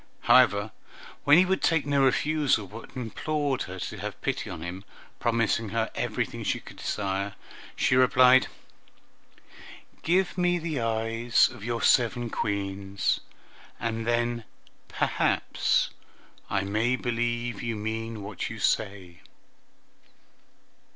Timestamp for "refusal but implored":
2.03-3.61